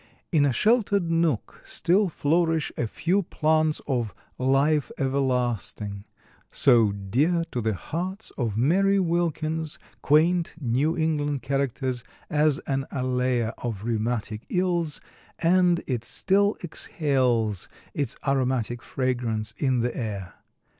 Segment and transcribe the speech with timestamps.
[0.31, 6.05] In a sheltered nook still flourish a few plants of "Life Everlastin',"
[6.51, 13.53] so dear to the hearts of Mary Wilkin's quaint New England characters as an allayer
[13.59, 15.01] of rheumatic ills,
[15.37, 20.33] and it still exhales its aromatic fragrance in the air.